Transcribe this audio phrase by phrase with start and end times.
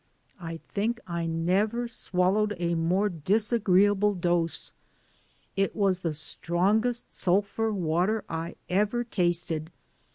[0.39, 4.73] I think I never swallowed a more disagreeable dose.
[5.55, 9.69] It was the strong est sulphur water I ever tasted.